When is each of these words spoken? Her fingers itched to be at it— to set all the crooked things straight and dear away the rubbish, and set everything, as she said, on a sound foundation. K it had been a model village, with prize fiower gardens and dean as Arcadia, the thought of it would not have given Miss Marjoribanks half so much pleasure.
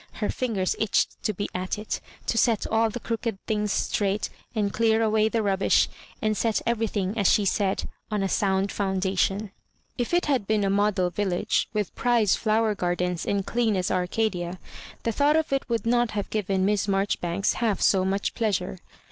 Her 0.13 0.31
fingers 0.31 0.75
itched 0.79 1.21
to 1.21 1.31
be 1.31 1.47
at 1.53 1.77
it— 1.77 2.01
to 2.25 2.35
set 2.35 2.65
all 2.65 2.89
the 2.89 2.99
crooked 2.99 3.37
things 3.45 3.71
straight 3.71 4.31
and 4.55 4.71
dear 4.71 4.99
away 5.03 5.29
the 5.29 5.43
rubbish, 5.43 5.87
and 6.23 6.35
set 6.35 6.59
everything, 6.65 7.15
as 7.19 7.31
she 7.31 7.45
said, 7.45 7.87
on 8.09 8.23
a 8.23 8.27
sound 8.27 8.71
foundation. 8.71 9.51
K 9.99 10.17
it 10.17 10.25
had 10.25 10.47
been 10.47 10.63
a 10.63 10.71
model 10.71 11.11
village, 11.11 11.69
with 11.71 11.93
prize 11.93 12.35
fiower 12.35 12.75
gardens 12.75 13.27
and 13.27 13.45
dean 13.45 13.75
as 13.75 13.91
Arcadia, 13.91 14.57
the 15.03 15.11
thought 15.11 15.35
of 15.35 15.53
it 15.53 15.69
would 15.69 15.85
not 15.85 16.09
have 16.17 16.31
given 16.31 16.65
Miss 16.65 16.87
Marjoribanks 16.87 17.53
half 17.61 17.79
so 17.79 18.03
much 18.03 18.33
pleasure. 18.33 18.79